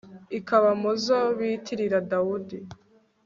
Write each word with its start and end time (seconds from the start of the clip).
ikaba 0.37 0.69
mu 0.81 0.91
zo 1.03 1.19
bitirira 1.37 1.97
dawudi 2.09 2.57